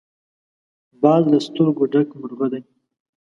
باز 1.01 1.23
له 1.31 1.39
سترګو 1.47 1.83
ډک 1.91 2.07
مرغه 2.19 2.47
دی 2.51 2.61